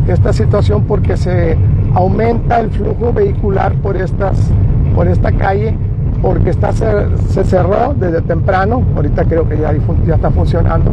esta 0.08 0.32
situación 0.32 0.84
porque 0.84 1.16
se 1.16 1.56
aumenta 1.94 2.60
el 2.60 2.70
flujo 2.70 3.12
vehicular 3.12 3.74
por, 3.76 3.96
estas, 3.96 4.50
por 4.94 5.06
esta 5.06 5.32
calle 5.32 5.76
porque 6.20 6.50
está, 6.50 6.72
se 6.72 7.44
cerró 7.44 7.94
desde 7.94 8.22
temprano, 8.22 8.82
ahorita 8.94 9.24
creo 9.24 9.48
que 9.48 9.58
ya, 9.58 9.74
ya 10.06 10.14
está 10.14 10.30
funcionando, 10.30 10.92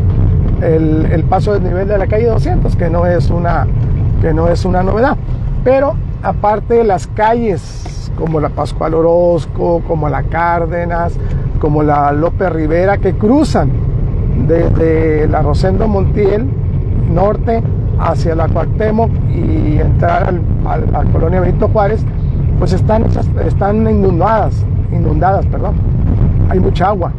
el, 0.61 1.23
paso 1.29 1.53
del 1.53 1.63
nivel 1.63 1.87
de 1.87 1.97
la 1.99 2.07
calle 2.07 2.25
200, 2.25 2.75
que 2.75 2.89
no 2.89 3.05
es 3.05 3.29
una, 3.29 3.67
que 4.21 4.33
no 4.33 4.47
es 4.47 4.65
una 4.65 4.81
novedad. 4.81 5.15
Pero 5.63 5.95
aparte 6.23 6.83
las 6.83 7.05
calles 7.07 7.98
como 8.19 8.39
la 8.39 8.49
Pascual 8.49 8.93
Orozco, 8.93 9.81
como 9.87 10.09
la 10.09 10.23
Cárdenas, 10.23 11.17
como 11.59 11.83
la 11.83 12.11
López 12.11 12.51
Rivera, 12.51 12.97
que 12.97 13.13
cruzan 13.13 13.69
desde 14.47 15.27
la 15.27 15.41
Rosendo 15.41 15.87
Montiel 15.87 16.47
norte 17.11 17.63
hacia 17.99 18.35
la 18.35 18.47
Cuauhtémoc 18.47 19.09
y 19.29 19.79
entrar 19.79 20.33
a 20.65 20.77
la 20.77 21.03
colonia 21.11 21.41
Benito 21.41 21.67
Juárez, 21.69 22.05
pues 22.59 22.73
están, 22.73 23.05
están 23.45 23.89
inundadas 23.89 24.65
inundadas, 24.91 25.45
perdón. 25.47 25.75
Hay 26.49 26.59
mucha 26.59 26.87
agua, 26.87 27.11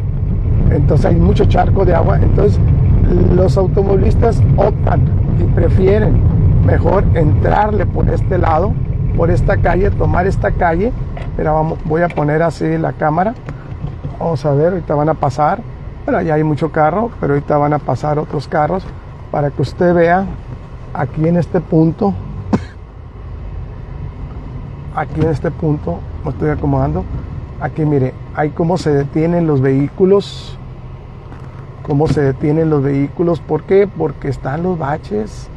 entonces 0.71 1.07
hay 1.07 1.16
mucho 1.16 1.45
charco 1.45 1.85
de 1.85 1.95
agua, 1.95 2.19
entonces 2.21 2.59
los 3.35 3.57
automovilistas 3.57 4.42
optan 4.57 5.00
y 5.38 5.45
prefieren 5.54 6.21
mejor 6.66 7.04
entrarle 7.14 7.87
por 7.87 8.09
este 8.09 8.38
lado, 8.38 8.73
por 9.20 9.30
esta 9.30 9.58
calle, 9.58 9.90
tomar 9.90 10.26
esta 10.26 10.50
calle, 10.50 10.94
pero 11.36 11.52
vamos, 11.52 11.78
voy 11.84 12.00
a 12.00 12.08
poner 12.08 12.42
así 12.42 12.78
la 12.78 12.94
cámara, 12.94 13.34
vamos 14.18 14.46
a 14.46 14.52
ver, 14.52 14.68
ahorita 14.68 14.94
van 14.94 15.10
a 15.10 15.12
pasar, 15.12 15.60
bueno, 16.06 16.22
ya 16.22 16.36
hay 16.36 16.42
mucho 16.42 16.72
carro, 16.72 17.10
pero 17.20 17.34
ahorita 17.34 17.58
van 17.58 17.74
a 17.74 17.78
pasar 17.78 18.18
otros 18.18 18.48
carros 18.48 18.82
para 19.30 19.50
que 19.50 19.60
usted 19.60 19.92
vea 19.92 20.24
aquí 20.94 21.28
en 21.28 21.36
este 21.36 21.60
punto, 21.60 22.14
aquí 24.96 25.20
en 25.20 25.28
este 25.28 25.50
punto, 25.50 25.98
lo 26.24 26.30
estoy 26.30 26.48
acomodando, 26.48 27.04
Aquí 27.60 27.84
mire, 27.84 28.14
hay 28.34 28.48
cómo 28.48 28.78
se 28.78 28.90
detienen 28.90 29.46
los 29.46 29.60
vehículos, 29.60 30.56
cómo 31.86 32.06
se 32.06 32.22
detienen 32.22 32.70
los 32.70 32.82
vehículos, 32.82 33.40
¿por 33.40 33.64
qué? 33.64 33.86
Porque 33.86 34.28
están 34.28 34.62
los 34.62 34.78
baches 34.78 35.50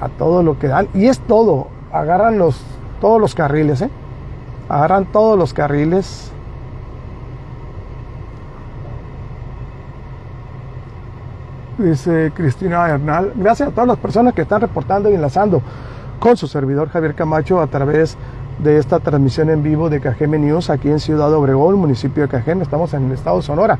a 0.00 0.08
todo 0.08 0.42
lo 0.42 0.58
que 0.58 0.68
dan. 0.68 0.88
Y 0.94 1.08
es 1.08 1.18
todo, 1.18 1.68
agarran 1.92 2.38
los 2.38 2.60
todos 3.00 3.20
los 3.20 3.34
carriles, 3.34 3.82
¿eh? 3.82 3.90
Agarran 4.68 5.06
todos 5.06 5.38
los 5.38 5.54
carriles. 5.54 6.30
Dice 11.78 12.30
Cristina 12.34 12.84
Bernal, 12.84 13.32
gracias 13.36 13.70
a 13.70 13.72
todas 13.72 13.88
las 13.88 13.96
personas 13.96 14.34
que 14.34 14.42
están 14.42 14.60
reportando 14.60 15.10
y 15.10 15.14
enlazando 15.14 15.62
con 16.18 16.36
su 16.36 16.46
servidor 16.46 16.90
Javier 16.90 17.14
Camacho 17.14 17.60
a 17.60 17.66
través 17.68 18.18
de 18.58 18.76
esta 18.76 19.00
transmisión 19.00 19.48
en 19.48 19.62
vivo 19.62 19.88
de 19.88 20.00
Cajeme 20.00 20.38
News 20.38 20.68
aquí 20.68 20.90
en 20.90 21.00
Ciudad 21.00 21.32
Obregón, 21.32 21.76
municipio 21.76 22.24
de 22.24 22.28
Cajeme, 22.28 22.62
estamos 22.62 22.92
en 22.92 23.06
el 23.06 23.12
estado 23.12 23.38
de 23.38 23.42
Sonora. 23.42 23.78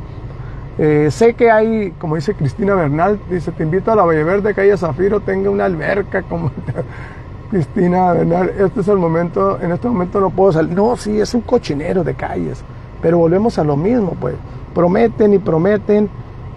Eh, 0.79 1.09
sé 1.11 1.35
que 1.35 1.51
hay, 1.51 1.91
como 1.99 2.17
dice 2.17 2.35
Cristina 2.35 2.75
Bernal, 2.75 3.21
dice, 3.29 3.53
te 3.53 3.63
invito 3.63 3.93
a 3.93 3.97
la 3.97 4.05
Valle 4.05 4.25
Verde, 4.25 4.55
calle 4.55 4.75
Zafiro, 4.79 5.21
tenga 5.21 5.51
una 5.51 5.67
alberca 5.67 6.23
como 6.23 6.51
Cristina 7.51 8.13
Bernal, 8.13 8.51
este 8.59 8.81
es 8.81 8.89
el 8.89 8.99
momento, 8.99 9.61
en 9.61 9.73
este 9.73 9.89
momento 9.89 10.21
no 10.21 10.31
puedo 10.31 10.53
salir. 10.53 10.75
No, 10.75 10.97
sí, 10.97 11.21
es 11.21 11.35
un 11.35 11.41
cochinero 11.41 12.05
de 12.05 12.15
calles, 12.15 12.63
pero 13.03 13.19
volvemos 13.19 13.59
a 13.59 13.65
lo 13.65 13.77
mismo, 13.77 14.17
pues, 14.21 14.37
prometen 14.75 15.35
y 15.35 15.39
prometen, 15.39 16.09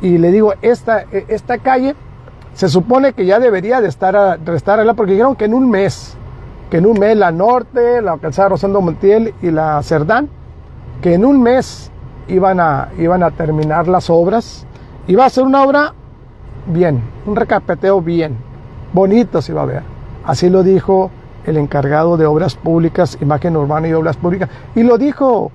y 0.02 0.18
le 0.20 0.32
digo, 0.32 0.54
esta, 0.62 1.06
esta 1.12 1.58
calle 1.58 1.96
se 2.54 2.70
supone 2.70 3.14
que 3.14 3.26
ya 3.26 3.40
debería 3.40 3.82
de 3.82 3.88
estar, 3.88 4.16
a, 4.16 4.38
de 4.38 4.94
porque 4.96 5.14
dijeron 5.14 5.36
que 5.36 5.46
en 5.46 5.54
un 5.54 5.70
mes, 5.70 6.16
que 6.70 6.78
en 6.78 6.86
un 6.86 7.00
mes 7.00 7.18
la 7.18 7.32
Norte, 7.32 8.02
la 8.02 8.18
calzada 8.18 8.50
Rosendo 8.50 8.80
Montiel 8.82 9.34
y 9.42 9.50
la 9.50 9.82
Cerdán, 9.82 10.30
que 11.02 11.16
en 11.16 11.26
un 11.26 11.42
mes 11.42 11.90
iban 12.28 12.60
a, 12.60 12.90
iban 12.98 13.24
a 13.24 13.32
terminar 13.32 13.88
las 13.88 14.10
obras. 14.10 14.66
Iba 15.08 15.26
a 15.26 15.30
ser 15.30 15.44
una 15.44 15.64
obra 15.64 15.94
bien, 16.68 17.02
un 17.26 17.36
recapeteo 17.36 18.02
bien, 18.02 18.38
bonito 18.94 19.42
se 19.42 19.52
iba 19.52 19.64
a 19.64 19.66
ver. 19.66 19.93
Así 20.26 20.50
lo 20.50 20.64
dijo 20.64 21.12
el 21.46 21.58
encargado 21.58 22.18
de 22.18 22.26
obras 22.26 22.56
públicas, 22.56 23.18
imagen 23.22 23.58
urbana 23.58 23.88
y 23.88 23.94
obras 23.94 24.18
públicas. 24.18 24.50
Y 24.76 24.84
lo 24.84 24.98
dijo, 24.98 25.52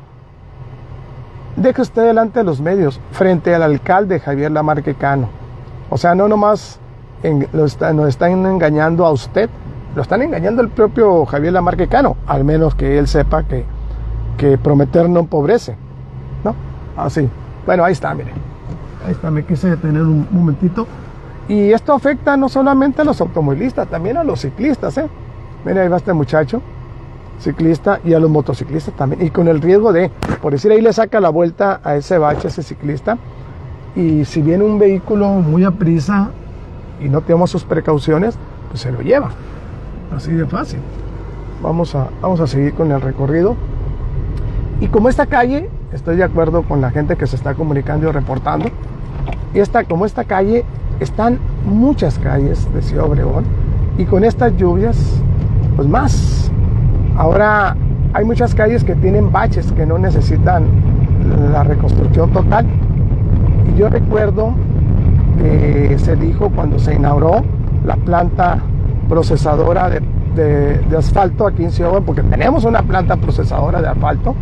deje 1.56 1.82
usted 1.82 2.02
delante 2.02 2.40
de 2.40 2.44
los 2.44 2.60
medios, 2.60 3.00
frente 3.12 3.54
al 3.54 3.62
alcalde 3.62 4.20
Javier 4.20 4.52
Lamarque 4.52 4.94
Cano. 4.94 5.28
O 5.90 5.96
sea, 5.96 6.14
no 6.14 6.28
nomás 6.28 6.78
nos 7.52 8.08
están 8.08 8.46
engañando 8.46 9.06
a 9.06 9.10
usted, 9.10 9.48
lo 9.96 10.02
están 10.02 10.22
engañando 10.22 10.62
el 10.62 10.68
propio 10.68 11.24
Javier 11.24 11.54
Lamarque 11.54 11.88
Cano, 11.88 12.16
al 12.26 12.44
menos 12.44 12.74
que 12.74 12.98
él 12.98 13.08
sepa 13.08 13.44
que, 13.44 13.64
que 14.36 14.58
prometer 14.58 15.08
no 15.08 15.20
empobrece. 15.20 15.76
¿No? 16.44 16.54
Así. 16.96 17.28
Bueno, 17.64 17.84
ahí 17.84 17.92
está, 17.92 18.14
mire. 18.14 18.32
Ahí 19.06 19.12
está, 19.12 19.30
me 19.30 19.44
quise 19.44 19.70
detener 19.70 20.02
un 20.02 20.28
momentito. 20.30 20.86
Y 21.48 21.72
esto 21.72 21.94
afecta 21.94 22.36
no 22.36 22.48
solamente 22.48 23.00
a 23.00 23.04
los 23.04 23.20
automovilistas, 23.20 23.88
también 23.88 24.18
a 24.18 24.24
los 24.24 24.40
ciclistas, 24.40 24.98
¿eh? 24.98 25.08
Mira, 25.64 25.82
ahí 25.82 25.88
va 25.88 25.96
este 25.96 26.12
muchacho, 26.12 26.60
ciclista, 27.40 28.00
y 28.04 28.12
a 28.12 28.20
los 28.20 28.30
motociclistas 28.30 28.94
también. 28.94 29.24
Y 29.24 29.30
con 29.30 29.48
el 29.48 29.60
riesgo 29.60 29.92
de, 29.92 30.10
por 30.42 30.52
decir, 30.52 30.70
ahí 30.70 30.82
le 30.82 30.92
saca 30.92 31.20
la 31.20 31.30
vuelta 31.30 31.80
a 31.82 31.96
ese 31.96 32.18
bache, 32.18 32.48
ese 32.48 32.62
ciclista. 32.62 33.16
Y 33.96 34.26
si 34.26 34.42
viene 34.42 34.62
un 34.62 34.78
vehículo 34.78 35.28
muy 35.28 35.64
a 35.64 35.70
prisa 35.70 36.30
y 37.00 37.08
no 37.08 37.22
tenemos 37.22 37.50
sus 37.50 37.64
precauciones, 37.64 38.36
pues 38.68 38.82
se 38.82 38.92
lo 38.92 39.00
lleva. 39.00 39.30
Así 40.14 40.32
de 40.32 40.46
fácil. 40.46 40.80
Vamos 41.62 41.94
a, 41.94 42.08
vamos 42.20 42.40
a 42.40 42.46
seguir 42.46 42.74
con 42.74 42.92
el 42.92 43.00
recorrido. 43.00 43.56
Y 44.80 44.88
como 44.88 45.08
esta 45.08 45.26
calle, 45.26 45.70
estoy 45.92 46.16
de 46.16 46.24
acuerdo 46.24 46.62
con 46.62 46.80
la 46.80 46.90
gente 46.90 47.16
que 47.16 47.26
se 47.26 47.36
está 47.36 47.54
comunicando 47.54 48.08
y 48.08 48.12
reportando, 48.12 48.68
esta, 49.54 49.84
como 49.84 50.06
esta 50.06 50.24
calle, 50.24 50.64
están 51.00 51.38
muchas 51.64 52.18
calles 52.18 52.72
de 52.72 52.82
Ciudad 52.82 53.06
Obregón 53.06 53.44
y 53.96 54.04
con 54.04 54.24
estas 54.24 54.56
lluvias, 54.56 54.96
pues 55.76 55.88
más. 55.88 56.50
Ahora 57.16 57.76
hay 58.12 58.24
muchas 58.24 58.54
calles 58.54 58.84
que 58.84 58.94
tienen 58.94 59.30
baches 59.32 59.72
que 59.72 59.86
no 59.86 59.98
necesitan 59.98 60.64
la 61.52 61.64
reconstrucción 61.64 62.30
total. 62.32 62.66
Y 63.68 63.78
yo 63.78 63.88
recuerdo 63.88 64.54
que 65.38 65.98
se 65.98 66.16
dijo 66.16 66.50
cuando 66.50 66.78
se 66.78 66.94
inauguró 66.94 67.44
la 67.84 67.96
planta 67.96 68.58
procesadora 69.08 69.88
de, 69.88 70.00
asfalto 70.96 71.46
aquí 71.46 71.64
en 71.64 71.72
Ciudad 71.72 72.00
porque 72.04 72.22
tenemos 72.22 72.64
una 72.64 72.82
planta 72.82 73.16
procesadora 73.16 73.80
de 73.82 73.88
asfalto, 73.88 74.34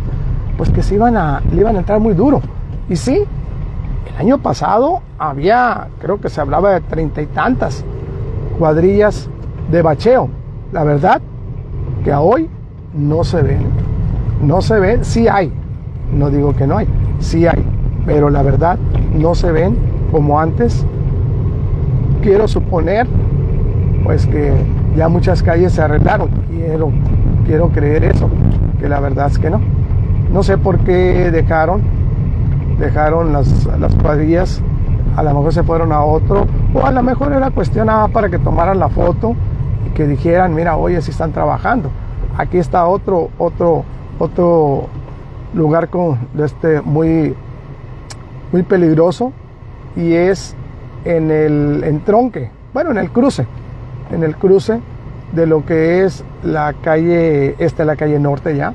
pues 0.57 0.69
que 0.69 0.83
se 0.83 0.95
iban 0.95 1.17
a, 1.17 1.41
le 1.51 1.61
iban 1.61 1.75
a 1.75 1.79
entrar 1.79 1.99
muy 1.99 2.13
duro. 2.13 2.41
Y 2.89 2.95
sí, 2.95 3.23
El 4.09 4.15
año 4.17 4.37
pasado 4.39 5.01
había, 5.19 5.87
creo 5.99 6.19
que 6.19 6.29
se 6.29 6.41
hablaba 6.41 6.73
de 6.73 6.81
treinta 6.81 7.21
y 7.21 7.25
tantas 7.27 7.83
cuadrillas 8.57 9.29
de 9.71 9.81
bacheo. 9.81 10.29
La 10.71 10.83
verdad 10.83 11.21
que 12.03 12.13
hoy 12.13 12.49
no 12.93 13.23
se 13.23 13.41
ven. 13.41 13.67
No 14.41 14.61
se 14.61 14.79
ven, 14.79 15.03
sí 15.03 15.27
hay. 15.27 15.51
No 16.11 16.29
digo 16.29 16.55
que 16.55 16.67
no 16.67 16.77
hay, 16.77 16.87
sí 17.19 17.45
hay. 17.45 17.63
Pero 18.05 18.29
la 18.29 18.41
verdad 18.41 18.77
no 19.13 19.35
se 19.35 19.51
ven 19.51 19.75
como 20.11 20.39
antes. 20.39 20.85
Quiero 22.21 22.47
suponer 22.47 23.07
pues 24.03 24.25
que 24.25 24.53
ya 24.95 25.09
muchas 25.09 25.43
calles 25.43 25.73
se 25.73 25.81
arreglaron. 25.81 26.29
Quiero, 26.49 26.91
quiero 27.45 27.69
creer 27.69 28.05
eso, 28.05 28.29
que 28.79 28.87
la 28.87 28.99
verdad 28.99 29.27
es 29.27 29.37
que 29.37 29.49
no. 29.49 29.59
No 30.31 30.43
sé 30.43 30.57
por 30.57 30.79
qué 30.79 31.29
dejaron, 31.31 31.81
dejaron 32.79 33.33
las, 33.33 33.65
las 33.79 33.93
cuadrillas, 33.95 34.61
a 35.15 35.23
lo 35.23 35.33
mejor 35.33 35.53
se 35.53 35.63
fueron 35.63 35.91
a 35.91 36.03
otro, 36.03 36.45
o 36.73 36.85
a 36.85 36.91
lo 36.91 37.01
mejor 37.03 37.33
era 37.33 37.49
cuestión 37.51 37.89
para 38.11 38.29
que 38.29 38.39
tomaran 38.39 38.79
la 38.79 38.89
foto 38.89 39.35
y 39.87 39.89
que 39.91 40.05
dijeran, 40.05 40.53
mira, 40.53 40.77
oye, 40.77 41.01
si 41.01 41.11
están 41.11 41.31
trabajando. 41.31 41.89
Aquí 42.37 42.57
está 42.57 42.85
otro, 42.85 43.29
otro, 43.39 43.83
otro 44.19 44.87
lugar 45.53 45.89
con, 45.89 46.19
este, 46.37 46.81
muy, 46.81 47.35
muy 48.51 48.63
peligroso 48.63 49.33
y 49.95 50.13
es 50.13 50.55
en 51.03 51.31
el 51.31 51.83
entronque, 51.83 52.51
bueno, 52.73 52.91
en 52.91 52.97
el 52.97 53.09
cruce, 53.09 53.47
en 54.11 54.23
el 54.23 54.35
cruce 54.35 54.79
de 55.31 55.47
lo 55.47 55.65
que 55.65 56.03
es 56.03 56.23
la 56.43 56.73
calle, 56.73 57.55
esta 57.57 57.83
es 57.83 57.87
la 57.87 57.95
calle 57.95 58.19
norte 58.19 58.55
ya, 58.55 58.73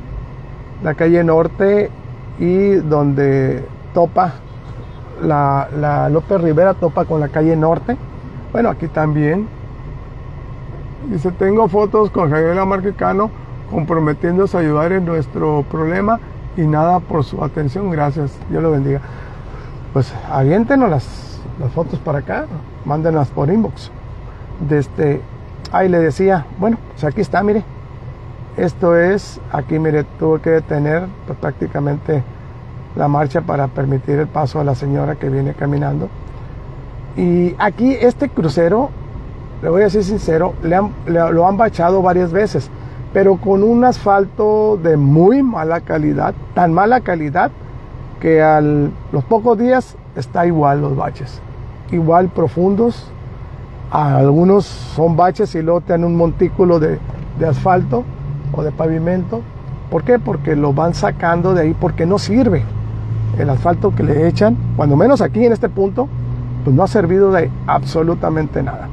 la 0.83 0.95
calle 0.95 1.23
norte 1.23 1.91
y 2.39 2.75
donde 2.75 3.65
topa 3.95 4.33
la, 5.23 5.69
la 5.79 6.09
López 6.09 6.41
Rivera 6.41 6.75
topa 6.75 7.05
con 7.05 7.21
la 7.21 7.29
calle 7.29 7.57
norte. 7.57 7.97
Bueno, 8.53 8.71
aquí 8.71 8.89
también. 8.89 9.49
Dice, 11.11 11.33
tengo 11.33 11.69
fotos 11.69 12.11
con 12.11 12.31
Javier 12.31 12.55
Lamarquecano 12.55 13.31
comprometiéndose 13.71 14.57
a 14.57 14.61
ayudar 14.61 14.93
en 14.93 15.05
nuestro 15.05 15.65
problema 15.71 16.21
y 16.57 16.63
nada 16.63 17.01
por 17.01 17.25
su 17.25 17.43
atención. 17.43 17.91
Gracias. 17.91 18.33
Dios 18.51 18.63
lo 18.63 18.71
bendiga. 18.71 19.01
Pues 19.93 20.13
aviéntenos 20.31 20.91
las, 20.91 21.41
las 21.61 21.73
fotos 21.73 21.99
para 21.99 22.19
acá, 22.19 22.47
mándenlas 22.85 23.29
por 23.29 23.51
inbox. 23.51 23.91
Desde, 24.61 24.79
este, 24.79 25.21
ahí 25.73 25.89
le 25.89 25.99
decía, 25.99 26.47
bueno, 26.59 26.79
pues 26.93 27.05
aquí 27.05 27.21
está, 27.21 27.43
mire. 27.43 27.65
Esto 28.57 28.97
es, 28.97 29.41
aquí 29.51 29.79
mire, 29.79 30.05
tuve 30.19 30.41
que 30.41 30.51
detener 30.51 31.07
prácticamente 31.41 32.23
la 32.97 33.09
marcha 33.09 33.41
para 33.41 33.69
permitir 33.69 34.19
el 34.19 34.27
paso 34.27 34.61
a 34.61 34.65
la 34.65 34.75
señora 34.75 35.17
que 35.17 35.29
viene 35.29 35.55
caminando. 35.55 36.09
Y 37.17 37.55
aquí 37.59 37.97
este 38.01 38.29
crucero, 38.29 38.91
le 39.63 39.69
voy 39.69 39.83
a 39.83 39.85
decir 39.85 40.05
sincero, 40.05 40.55
le 40.63 40.79
lo 41.07 41.47
han 41.47 41.57
bachado 41.57 42.03
varias 42.03 42.33
veces 42.33 42.71
pero 43.13 43.37
con 43.37 43.63
un 43.63 43.85
asfalto 43.85 44.79
de 44.83 44.97
muy 44.97 45.43
mala 45.43 45.81
calidad, 45.81 46.35
tan 46.55 46.73
mala 46.73 47.01
calidad 47.01 47.51
que 48.21 48.41
a 48.43 48.61
los 48.61 49.25
pocos 49.29 49.59
días 49.59 49.97
está 50.17 50.47
igual 50.47 50.81
los 50.81 50.97
baches, 50.97 51.41
igual 51.91 52.29
profundos. 52.29 53.11
Algunos 53.91 54.65
son 54.65 55.17
baches 55.17 55.55
y 55.55 55.61
luego 55.61 55.83
tienen 55.83 56.07
un 56.07 56.17
montículo 56.17 56.81
de, 56.81 56.99
de 57.39 57.47
asfalto 57.47 58.05
o 58.53 58.63
de 58.63 58.71
pavimento. 58.71 59.43
¿Por 59.91 60.05
qué? 60.05 60.19
Porque 60.19 60.57
lo 60.57 60.73
van 60.73 60.95
sacando 60.95 61.53
de 61.53 61.63
ahí 61.63 61.77
porque 61.79 62.07
no 62.07 62.19
sirve. 62.19 62.65
El 63.39 63.51
asfalto 63.51 63.95
que 63.95 64.03
le 64.03 64.29
echan, 64.29 64.57
cuando 64.77 64.97
menos 64.97 65.21
aquí 65.21 65.45
en 65.45 65.53
este 65.53 65.69
punto, 65.69 66.09
pues 66.65 66.77
no 66.77 66.83
ha 66.83 66.89
servido 66.89 67.33
de 67.33 67.51
absolutamente 67.67 68.63
nada. 68.63 68.89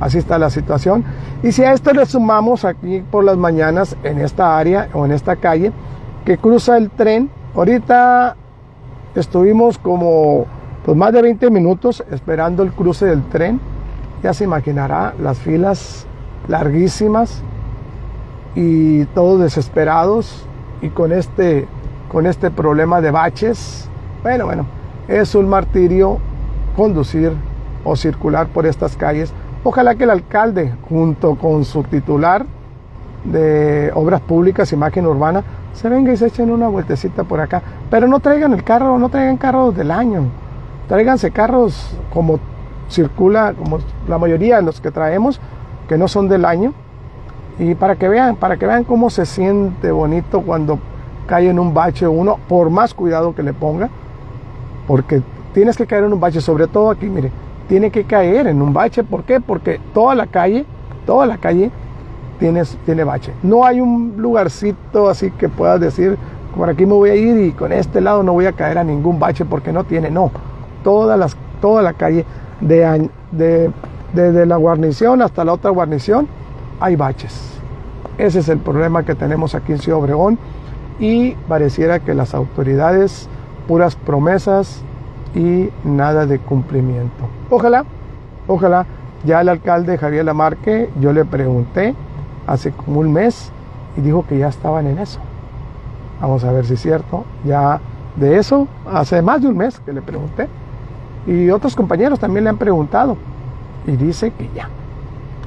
Así 0.00 0.18
está 0.18 0.38
la 0.38 0.48
situación. 0.48 1.04
Y 1.42 1.52
si 1.52 1.62
a 1.62 1.72
esto 1.72 1.92
le 1.92 2.06
sumamos 2.06 2.64
aquí 2.64 3.02
por 3.10 3.24
las 3.24 3.36
mañanas 3.36 3.96
en 4.02 4.18
esta 4.18 4.58
área 4.58 4.88
o 4.94 5.04
en 5.04 5.12
esta 5.12 5.36
calle 5.36 5.72
que 6.24 6.38
cruza 6.38 6.76
el 6.76 6.90
tren, 6.90 7.30
ahorita 7.54 8.36
estuvimos 9.14 9.78
como 9.78 10.46
pues 10.84 10.96
más 10.96 11.12
de 11.12 11.20
20 11.20 11.50
minutos 11.50 12.02
esperando 12.10 12.62
el 12.62 12.72
cruce 12.72 13.04
del 13.04 13.22
tren. 13.24 13.60
Ya 14.22 14.32
se 14.32 14.44
imaginará 14.44 15.14
las 15.20 15.38
filas 15.38 16.06
larguísimas 16.48 17.42
y 18.54 19.04
todos 19.06 19.40
desesperados 19.40 20.46
y 20.80 20.88
con 20.88 21.12
este 21.12 21.68
con 22.10 22.26
este 22.26 22.50
problema 22.50 23.00
de 23.00 23.10
baches. 23.10 23.88
Bueno, 24.22 24.46
bueno, 24.46 24.66
es 25.08 25.34
un 25.34 25.48
martirio 25.48 26.18
conducir 26.76 27.32
o 27.84 27.96
circular 27.96 28.48
por 28.48 28.66
estas 28.66 28.96
calles 28.96 29.32
Ojalá 29.62 29.94
que 29.94 30.04
el 30.04 30.10
alcalde, 30.10 30.72
junto 30.88 31.34
con 31.34 31.66
su 31.66 31.82
titular 31.82 32.46
de 33.24 33.90
Obras 33.94 34.22
Públicas, 34.22 34.72
Imagen 34.72 35.06
Urbana, 35.06 35.44
se 35.74 35.90
venga 35.90 36.12
y 36.12 36.16
se 36.16 36.28
echen 36.28 36.50
una 36.50 36.68
vueltecita 36.68 37.24
por 37.24 37.40
acá. 37.40 37.60
Pero 37.90 38.08
no 38.08 38.20
traigan 38.20 38.54
el 38.54 38.64
carro, 38.64 38.98
no 38.98 39.10
traigan 39.10 39.36
carros 39.36 39.76
del 39.76 39.90
año. 39.90 40.28
Tráiganse 40.88 41.30
carros 41.30 41.94
como 42.10 42.40
circula, 42.88 43.52
como 43.52 43.80
la 44.08 44.16
mayoría 44.16 44.56
de 44.56 44.62
los 44.62 44.80
que 44.80 44.90
traemos, 44.90 45.38
que 45.90 45.98
no 45.98 46.08
son 46.08 46.26
del 46.30 46.46
año. 46.46 46.72
Y 47.58 47.74
para 47.74 47.96
que 47.96 48.08
vean, 48.08 48.36
para 48.36 48.56
que 48.56 48.64
vean 48.64 48.84
cómo 48.84 49.10
se 49.10 49.26
siente 49.26 49.90
bonito 49.90 50.40
cuando 50.40 50.78
cae 51.30 51.48
en 51.48 51.60
un 51.60 51.72
bache 51.72 52.08
uno, 52.08 52.40
por 52.48 52.70
más 52.70 52.92
cuidado 52.92 53.36
que 53.36 53.44
le 53.44 53.52
ponga, 53.52 53.88
porque 54.88 55.22
tienes 55.54 55.76
que 55.76 55.86
caer 55.86 56.02
en 56.02 56.12
un 56.12 56.18
bache, 56.18 56.40
sobre 56.40 56.66
todo 56.66 56.90
aquí, 56.90 57.06
mire, 57.06 57.30
tiene 57.68 57.92
que 57.92 58.02
caer 58.02 58.48
en 58.48 58.60
un 58.60 58.72
bache. 58.72 59.04
¿Por? 59.04 59.22
Porque 59.46 59.80
toda 59.94 60.16
la 60.16 60.26
calle, 60.26 60.66
toda 61.06 61.26
la 61.26 61.38
calle 61.38 61.70
tiene, 62.40 62.64
tiene 62.84 63.04
bache. 63.04 63.32
No 63.44 63.64
hay 63.64 63.80
un 63.80 64.14
lugarcito 64.16 65.08
así 65.08 65.30
que 65.30 65.48
puedas 65.48 65.80
decir, 65.80 66.18
por 66.56 66.68
aquí 66.68 66.84
me 66.84 66.94
voy 66.94 67.10
a 67.10 67.14
ir 67.14 67.36
y 67.46 67.52
con 67.52 67.70
este 67.70 68.00
lado 68.00 68.24
no 68.24 68.32
voy 68.32 68.46
a 68.46 68.52
caer 68.52 68.78
a 68.78 68.82
ningún 68.82 69.20
bache 69.20 69.44
porque 69.44 69.72
no 69.72 69.84
tiene. 69.84 70.10
No, 70.10 70.32
todas 70.82 71.16
las, 71.16 71.36
toda 71.60 71.80
la 71.80 71.92
calle, 71.92 72.24
de, 72.60 73.08
de, 73.30 73.70
desde 74.14 74.46
la 74.46 74.56
guarnición 74.56 75.22
hasta 75.22 75.44
la 75.44 75.52
otra 75.52 75.70
guarnición, 75.70 76.26
hay 76.80 76.96
baches. 76.96 77.52
Ese 78.18 78.40
es 78.40 78.48
el 78.48 78.58
problema 78.58 79.04
que 79.04 79.14
tenemos 79.14 79.54
aquí 79.54 79.70
en 79.70 79.78
Ciudad 79.78 80.00
Obregón 80.00 80.36
y 81.00 81.32
pareciera 81.48 81.98
que 81.98 82.14
las 82.14 82.34
autoridades, 82.34 83.28
puras 83.66 83.96
promesas, 83.96 84.84
y 85.34 85.70
nada 85.84 86.26
de 86.26 86.38
cumplimiento. 86.38 87.28
Ojalá, 87.50 87.84
ojalá, 88.46 88.86
ya 89.24 89.40
el 89.40 89.48
alcalde 89.48 89.98
Javier 89.98 90.24
Lamarque, 90.24 90.90
yo 91.00 91.12
le 91.12 91.24
pregunté 91.24 91.94
hace 92.46 92.72
como 92.72 93.00
un 93.00 93.12
mes 93.12 93.52
y 93.96 94.00
dijo 94.00 94.24
que 94.26 94.38
ya 94.38 94.48
estaban 94.48 94.86
en 94.86 94.98
eso. 94.98 95.20
Vamos 96.20 96.44
a 96.44 96.52
ver 96.52 96.66
si 96.66 96.74
es 96.74 96.80
cierto. 96.80 97.24
Ya 97.44 97.80
de 98.16 98.38
eso, 98.38 98.66
hace 98.90 99.22
más 99.22 99.40
de 99.42 99.48
un 99.48 99.56
mes 99.56 99.80
que 99.80 99.92
le 99.92 100.02
pregunté. 100.02 100.48
Y 101.26 101.50
otros 101.50 101.76
compañeros 101.76 102.18
también 102.18 102.44
le 102.44 102.50
han 102.50 102.58
preguntado. 102.58 103.16
Y 103.86 103.92
dice 103.92 104.30
que 104.32 104.48
ya. 104.54 104.68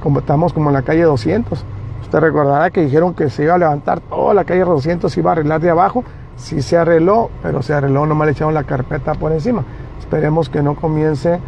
Como 0.02 0.20
estamos 0.20 0.52
como 0.52 0.70
en 0.70 0.74
la 0.74 0.82
calle 0.82 1.02
200. 1.02 1.64
Usted 2.04 2.18
recordará 2.20 2.70
que 2.70 2.82
dijeron 2.82 3.12
que 3.12 3.28
se 3.28 3.44
iba 3.44 3.54
a 3.54 3.58
levantar 3.58 4.00
toda 4.00 4.32
la 4.32 4.44
calle 4.44 4.64
200, 4.64 5.14
iba 5.18 5.30
a 5.30 5.32
arreglar 5.32 5.60
de 5.60 5.70
abajo 5.70 6.04
sí 6.36 6.62
se 6.62 6.76
arregló, 6.76 7.30
pero 7.42 7.62
se 7.62 7.74
arregló, 7.74 8.06
nomás 8.06 8.26
le 8.26 8.32
echaron 8.32 8.54
la 8.54 8.64
carpeta 8.64 9.14
por 9.14 9.32
encima. 9.32 9.64
Esperemos 9.98 10.48
que 10.48 10.62
no 10.62 10.74
comience 10.74 11.40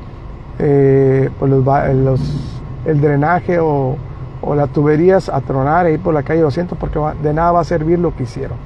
eh, 0.59 1.31
pues 1.39 1.53
el 2.87 3.01
drenaje 3.01 3.59
o, 3.59 3.97
o, 4.41 4.55
las 4.55 4.71
tuberías 4.71 5.29
a 5.29 5.41
tronar 5.41 5.87
ahí 5.87 5.99
por 5.99 6.15
la 6.15 6.23
calle 6.23 6.41
200 6.41 6.79
porque 6.79 6.99
de 7.23 7.35
nada 7.35 7.53
va 7.53 7.61
a 7.61 7.65
servir 7.65 7.99
lo 7.99 8.15
que 8.15 8.23
hicieron. 8.23 8.57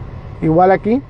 Igual 0.43 0.71
aquí, 0.71 1.03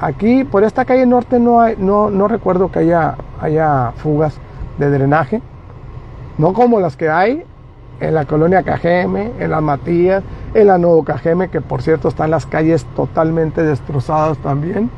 aquí 0.00 0.44
por 0.44 0.64
esta 0.64 0.84
calle 0.84 1.06
norte 1.06 1.38
no, 1.38 1.60
hay, 1.60 1.76
no, 1.78 2.10
no 2.10 2.28
recuerdo 2.28 2.70
que 2.70 2.80
haya, 2.80 3.16
haya 3.40 3.92
fugas 3.96 4.38
de 4.78 4.90
drenaje, 4.90 5.42
no 6.38 6.52
como 6.52 6.80
las 6.80 6.96
que 6.96 7.08
hay 7.08 7.44
en 8.00 8.14
la 8.14 8.24
colonia 8.24 8.62
Cajeme, 8.62 9.32
en 9.38 9.50
la 9.50 9.60
Matías, 9.60 10.22
en 10.54 10.66
la 10.66 10.78
Nuevo 10.78 11.04
Cajeme, 11.04 11.48
que 11.48 11.60
por 11.60 11.82
cierto 11.82 12.08
están 12.08 12.30
las 12.30 12.46
calles 12.46 12.84
totalmente 12.96 13.62
destrozadas 13.62 14.38
también. 14.38 14.90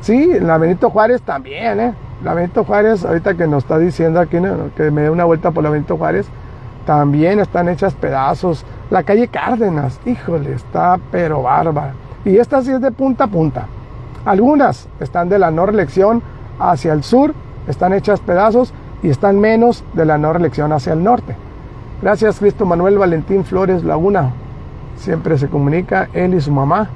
Sí, 0.00 0.30
en 0.32 0.46
la 0.46 0.56
Benito 0.58 0.90
Juárez 0.90 1.20
también, 1.22 1.80
¿eh? 1.80 1.94
La 2.24 2.34
Benito 2.34 2.64
Juárez, 2.64 3.04
ahorita 3.04 3.34
que 3.34 3.46
nos 3.46 3.64
está 3.64 3.78
diciendo 3.78 4.20
aquí 4.20 4.38
que 4.76 4.90
me 4.90 5.02
dé 5.02 5.10
una 5.10 5.24
vuelta 5.24 5.50
por 5.50 5.62
la 5.62 5.70
Benito 5.70 5.96
Juárez, 5.96 6.26
también 6.86 7.40
están 7.40 7.68
hechas 7.68 7.94
pedazos. 7.94 8.64
La 8.90 9.02
calle 9.02 9.28
Cárdenas, 9.28 10.00
híjole, 10.04 10.54
está 10.54 10.98
pero 11.10 11.42
bárbara. 11.42 11.92
Y 12.24 12.36
esta 12.36 12.62
sí 12.62 12.72
es 12.72 12.80
de 12.80 12.90
punta 12.90 13.24
a 13.24 13.28
punta. 13.28 13.66
Algunas 14.24 14.88
están 15.00 15.28
de 15.28 15.38
la 15.38 15.50
no 15.50 15.66
reelección 15.66 16.22
hacia 16.58 16.92
el 16.92 17.02
sur, 17.02 17.34
están 17.68 17.92
hechas 17.92 18.20
pedazos 18.20 18.72
y 19.02 19.08
están 19.08 19.38
menos 19.38 19.84
de 19.94 20.04
la 20.04 20.18
no 20.18 20.32
reelección 20.32 20.72
hacia 20.72 20.92
el 20.92 21.02
norte. 21.02 21.36
Gracias 22.02 22.38
Cristo 22.38 22.64
Manuel 22.64 22.96
Valentín 22.96 23.44
Flores 23.44 23.84
Laguna. 23.84 24.32
Siempre 24.96 25.36
se 25.36 25.48
comunica 25.48 26.08
él 26.14 26.32
y 26.34 26.40
su 26.40 26.50
mamá. 26.50 26.88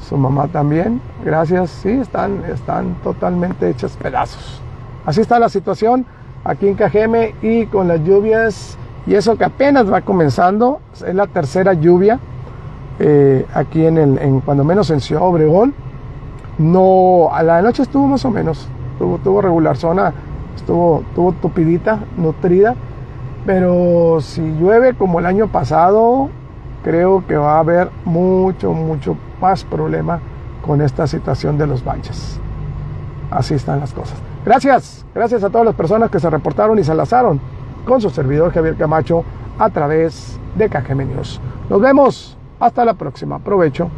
Su 0.00 0.18
mamá 0.18 0.48
también. 0.48 1.00
Gracias. 1.24 1.70
Sí, 1.70 1.90
están, 1.90 2.44
están 2.44 2.94
totalmente 3.02 3.70
hechas 3.70 3.96
pedazos. 3.96 4.60
así 5.06 5.22
está 5.22 5.38
la 5.38 5.48
situación 5.48 6.04
aquí 6.44 6.68
en 6.68 6.74
Cajeme 6.74 7.34
y 7.40 7.66
con 7.66 7.88
las 7.88 8.04
lluvias 8.04 8.76
y 9.06 9.14
eso 9.14 9.38
que 9.38 9.44
apenas 9.44 9.90
va 9.90 10.02
comenzando, 10.02 10.80
es 10.94 11.14
la 11.14 11.26
tercera 11.26 11.72
lluvia 11.72 12.18
eh, 12.98 13.46
aquí 13.54 13.86
en, 13.86 13.96
el, 13.96 14.18
en 14.18 14.40
cuando 14.40 14.64
menos 14.64 14.90
en 14.90 15.00
Ciudad 15.00 15.22
Obregón. 15.22 15.72
No, 16.58 17.30
a 17.32 17.42
la 17.42 17.62
noche 17.62 17.82
estuvo 17.82 18.06
más 18.06 18.24
o 18.26 18.30
menos, 18.30 18.68
tuvo, 18.98 19.16
tuvo 19.18 19.40
regular 19.40 19.78
zona, 19.78 20.12
estuvo, 20.54 21.02
tuvo 21.14 21.32
tupidita, 21.32 22.00
nutrida, 22.18 22.74
pero 23.46 24.18
si 24.20 24.42
llueve 24.58 24.94
como 24.94 25.18
el 25.18 25.26
año 25.26 25.48
pasado, 25.48 26.28
creo 26.82 27.26
que 27.26 27.36
va 27.36 27.56
a 27.56 27.60
haber 27.60 27.90
mucho, 28.04 28.72
mucho 28.72 29.16
más 29.40 29.64
problema 29.64 30.20
con 30.64 30.80
esta 30.82 31.06
situación 31.06 31.58
de 31.58 31.66
los 31.66 31.84
baches. 31.84 32.40
Así 33.30 33.54
están 33.54 33.80
las 33.80 33.92
cosas. 33.92 34.18
Gracias, 34.44 35.04
gracias 35.14 35.44
a 35.44 35.50
todas 35.50 35.66
las 35.66 35.74
personas 35.74 36.10
que 36.10 36.20
se 36.20 36.30
reportaron 36.30 36.78
y 36.78 36.84
se 36.84 36.92
enlazaron 36.92 37.40
con 37.84 38.00
su 38.00 38.10
servidor 38.10 38.52
Javier 38.52 38.76
Camacho 38.76 39.24
a 39.58 39.70
través 39.70 40.38
de 40.56 40.68
KGM 40.68 41.14
News. 41.14 41.40
Nos 41.68 41.80
vemos, 41.80 42.36
hasta 42.60 42.84
la 42.84 42.94
próxima. 42.94 43.36
Aprovecho. 43.36 43.90